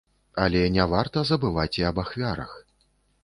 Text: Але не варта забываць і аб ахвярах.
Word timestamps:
Але 0.43 0.61
не 0.77 0.85
варта 0.93 1.23
забываць 1.31 1.79
і 1.81 1.85
аб 1.89 2.01
ахвярах. 2.05 2.51